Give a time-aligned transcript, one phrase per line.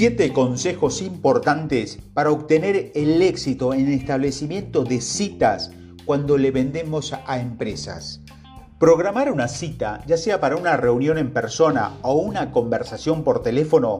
[0.00, 5.72] Siete consejos importantes para obtener el éxito en el establecimiento de citas
[6.06, 8.22] cuando le vendemos a empresas.
[8.78, 13.98] Programar una cita, ya sea para una reunión en persona o una conversación por teléfono,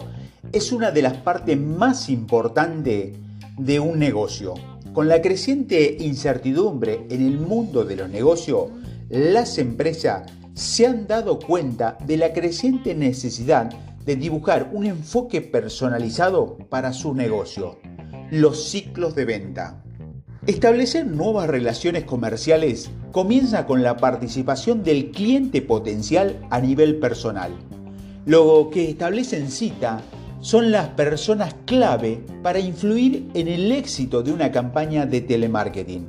[0.55, 3.15] es una de las partes más importantes
[3.59, 4.55] de un negocio.
[4.95, 8.69] Con la creciente incertidumbre en el mundo de los negocios,
[9.11, 10.23] las empresas
[10.55, 13.71] se han dado cuenta de la creciente necesidad
[14.05, 17.79] de dibujar un enfoque personalizado para su negocio,
[18.31, 19.83] los ciclos de venta.
[20.47, 27.53] Establecer nuevas relaciones comerciales comienza con la participación del cliente potencial a nivel personal.
[28.25, 30.01] Lo que establecen cita
[30.41, 36.09] son las personas clave para influir en el éxito de una campaña de telemarketing.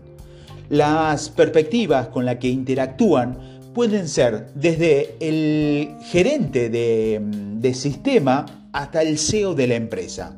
[0.70, 9.17] Las perspectivas con las que interactúan pueden ser desde el gerente de, sistema hasta el
[9.17, 10.38] CEO de la empresa.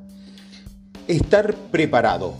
[1.07, 2.35] Estar preparado.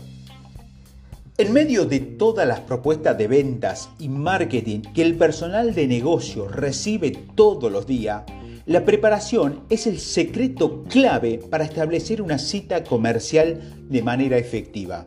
[1.36, 6.46] En medio de todas las propuestas de ventas y marketing que el personal de negocio
[6.46, 8.22] recibe todos los días,
[8.66, 15.06] la preparación es el secreto clave para establecer una cita comercial de manera efectiva.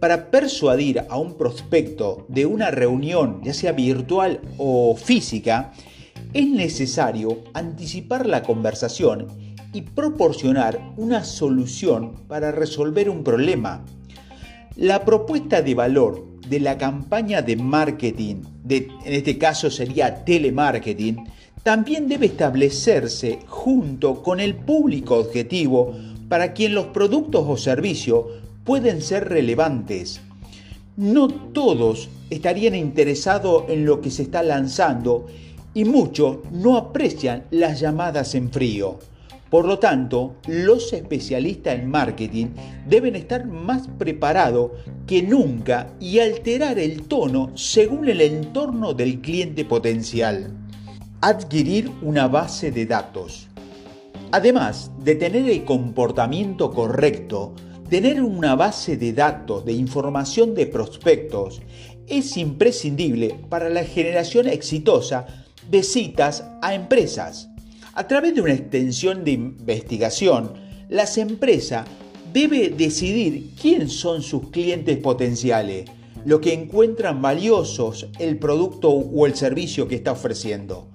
[0.00, 5.72] Para persuadir a un prospecto de una reunión, ya sea virtual o física,
[6.32, 9.26] es necesario anticipar la conversación
[9.74, 13.84] y proporcionar una solución para resolver un problema.
[14.74, 18.36] La propuesta de valor de la campaña de marketing,
[18.70, 21.24] en este caso sería telemarketing,
[21.62, 25.94] también debe establecerse junto con el público objetivo
[26.30, 28.24] para quien los productos o servicios
[28.64, 30.20] pueden ser relevantes.
[30.96, 35.26] No todos estarían interesados en lo que se está lanzando
[35.74, 38.98] y muchos no aprecian las llamadas en frío.
[39.50, 42.46] Por lo tanto, los especialistas en marketing
[42.86, 44.70] deben estar más preparados
[45.08, 50.52] que nunca y alterar el tono según el entorno del cliente potencial.
[51.20, 53.48] Adquirir una base de datos.
[54.30, 57.54] Además de tener el comportamiento correcto,
[57.90, 61.60] Tener una base de datos de información de prospectos
[62.06, 65.26] es imprescindible para la generación exitosa
[65.68, 67.48] de citas a empresas.
[67.94, 70.52] A través de una extensión de investigación,
[70.88, 71.84] las empresas
[72.32, 75.90] deben decidir quién son sus clientes potenciales,
[76.24, 80.92] lo que encuentran valiosos el producto o el servicio que está ofreciendo.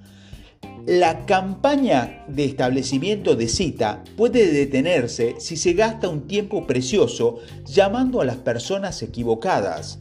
[0.88, 8.22] La campaña de establecimiento de cita puede detenerse si se gasta un tiempo precioso llamando
[8.22, 9.98] a las personas equivocadas.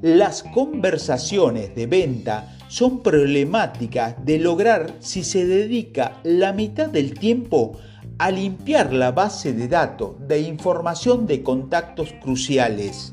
[0.00, 7.72] Las conversaciones de venta son problemáticas de lograr si se dedica la mitad del tiempo
[8.16, 13.12] a limpiar la base de datos de información de contactos cruciales.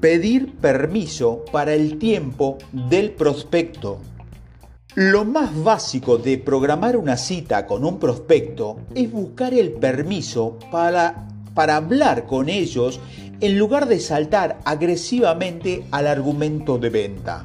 [0.00, 3.98] Pedir permiso para el tiempo del prospecto.
[4.96, 11.26] Lo más básico de programar una cita con un prospecto es buscar el permiso para,
[11.52, 13.00] para hablar con ellos
[13.40, 17.44] en lugar de saltar agresivamente al argumento de venta.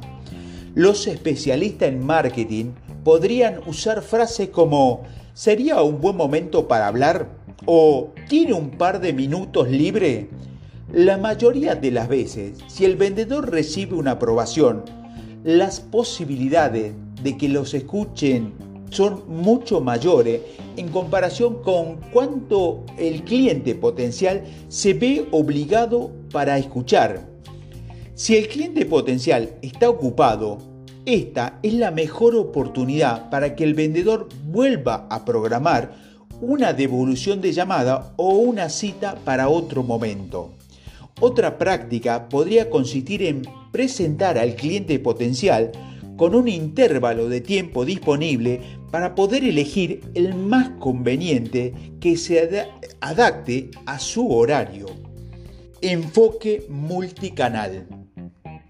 [0.76, 2.66] Los especialistas en marketing
[3.02, 5.02] podrían usar frases como
[5.34, 7.40] ¿sería un buen momento para hablar?
[7.66, 10.28] o ¿tiene un par de minutos libre?
[10.92, 14.84] La mayoría de las veces, si el vendedor recibe una aprobación,
[15.42, 18.52] las posibilidades de que los escuchen
[18.90, 20.40] son mucho mayores
[20.76, 27.28] en comparación con cuánto el cliente potencial se ve obligado para escuchar.
[28.14, 30.58] Si el cliente potencial está ocupado,
[31.06, 35.94] esta es la mejor oportunidad para que el vendedor vuelva a programar
[36.40, 40.50] una devolución de llamada o una cita para otro momento.
[41.20, 43.42] Otra práctica podría consistir en
[43.72, 45.72] presentar al cliente potencial
[46.20, 48.60] con un intervalo de tiempo disponible
[48.90, 52.68] para poder elegir el más conveniente que se
[53.00, 54.84] adapte a su horario.
[55.80, 57.86] Enfoque multicanal.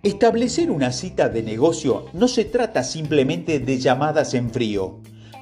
[0.05, 5.01] Establecer una cita de negocio no se trata simplemente de llamadas en frío.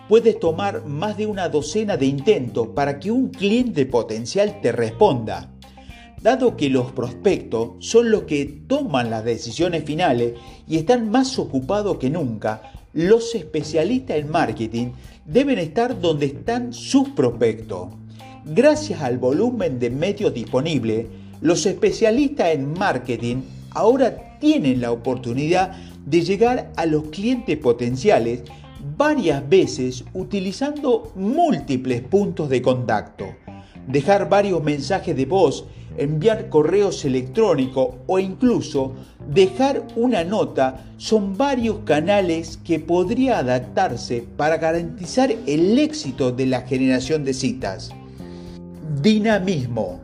[0.08, 5.57] Puedes tomar más de una docena de intentos para que un cliente potencial te responda.
[6.22, 10.34] Dado que los prospectos son los que toman las decisiones finales
[10.66, 12.62] y están más ocupados que nunca,
[12.92, 14.88] los especialistas en marketing
[15.24, 17.88] deben estar donde están sus prospectos.
[18.44, 21.06] Gracias al volumen de medios disponibles,
[21.40, 28.42] los especialistas en marketing ahora tienen la oportunidad de llegar a los clientes potenciales
[28.96, 33.26] varias veces utilizando múltiples puntos de contacto.
[33.86, 35.64] dejar varios mensajes de voz,
[35.98, 38.94] enviar correos electrónicos o incluso
[39.28, 46.62] dejar una nota son varios canales que podría adaptarse para garantizar el éxito de la
[46.62, 47.90] generación de citas.
[49.02, 50.00] Dinamismo.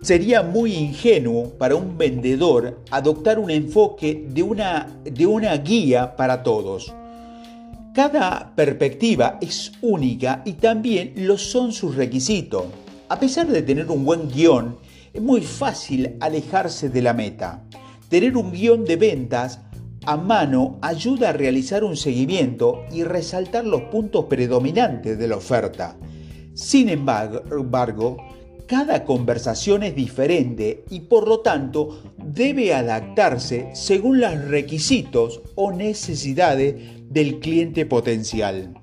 [0.00, 6.42] Sería muy ingenuo para un vendedor adoptar un enfoque de una, de una guía para
[6.42, 6.94] todos.
[7.94, 12.64] Cada perspectiva es única y también lo son sus requisitos.
[13.08, 14.76] A pesar de tener un buen guion,
[15.14, 17.62] es muy fácil alejarse de la meta.
[18.08, 19.60] Tener un guion de ventas
[20.04, 25.96] a mano ayuda a realizar un seguimiento y resaltar los puntos predominantes de la oferta.
[26.52, 28.16] Sin embargo,
[28.66, 36.74] cada conversación es diferente y por lo tanto debe adaptarse según los requisitos o necesidades
[37.08, 38.74] del cliente potencial.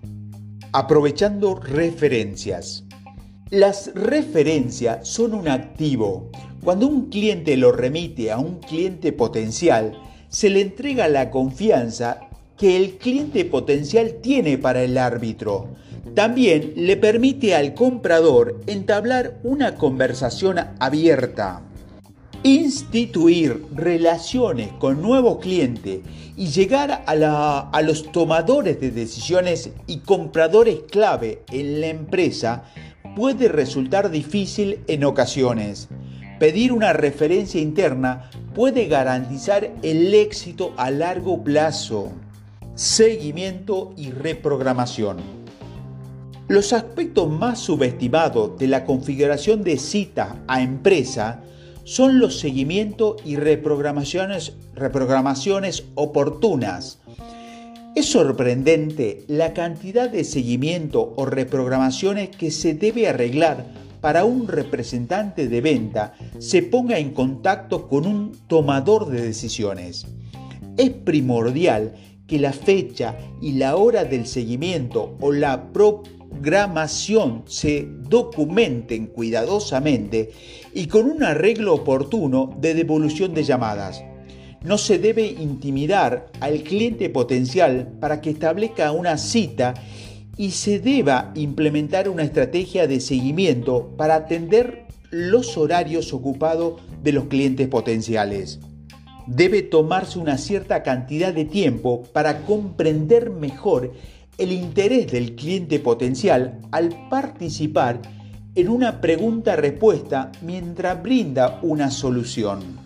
[0.72, 2.86] Aprovechando referencias.
[3.52, 6.32] Las referencias son un activo.
[6.64, 9.96] Cuando un cliente lo remite a un cliente potencial,
[10.30, 12.22] se le entrega la confianza
[12.58, 15.68] que el cliente potencial tiene para el árbitro
[16.16, 21.62] también le permite al comprador entablar una conversación abierta,
[22.44, 26.02] instituir relaciones con nuevos clientes
[26.36, 32.66] y llegar a, a, los tomadores de decisiones y compradores clave en la empresa
[33.16, 35.90] puede resultar difícil en ocasiones.
[36.40, 42.12] Pedir una referencia interna puede garantizar el éxito a largo plazo.
[42.76, 45.18] Seguimiento y reprogramación.
[46.48, 51.42] Los aspectos más subestimados de la configuración de cita a empresa
[51.84, 57.01] son los seguimientos y reprogramaciones, reprogramaciones oportunas.
[57.94, 63.66] Es sorprendente la cantidad de seguimiento o reprogramaciones que se debe arreglar
[64.00, 70.08] para un representante de venta se ponga en contacto con un tomador de decisiones.
[70.78, 71.94] Es primordial
[72.28, 80.32] que la fecha y la hora del seguimiento o la programación se documenten cuidadosamente
[80.74, 84.02] y con un arreglo oportuno de devolución de llamadas.
[84.64, 89.74] No se debe intimidar al cliente potencial para que establezca una cita
[90.38, 97.26] y se deba implementar una estrategia de seguimiento para atender los horarios ocupados de los
[97.26, 98.60] clientes potenciales.
[99.26, 103.94] Debe tomarse una cierta cantidad de tiempo para comprender mejor
[104.38, 108.02] el interés del cliente potencial al participar
[108.54, 112.81] en una pregunta-respuesta mientras brinda una solución.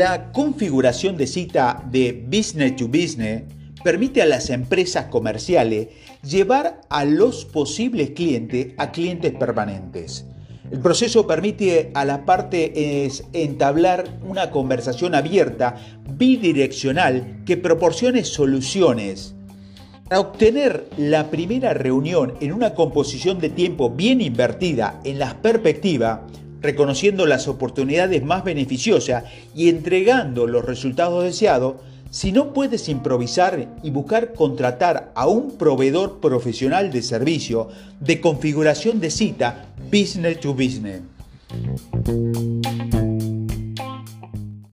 [0.00, 3.42] La configuración de cita de business to business
[3.84, 5.88] permite a las empresas comerciales
[6.22, 10.24] llevar a los posibles clientes a clientes permanentes.
[10.70, 15.76] El proceso permite a la parte entablar una conversación abierta,
[16.08, 19.34] bidireccional, que proporcione soluciones
[20.08, 26.26] para obtener la primera reunión en una composición de tiempo bien invertida en la perspectiva,
[26.60, 29.24] reconociendo las oportunidades más beneficiosas
[29.54, 31.76] y entregando los resultados deseados,
[32.10, 37.68] si no puedes improvisar y buscar contratar a un proveedor profesional de servicio
[38.00, 41.02] de configuración de cita business to business.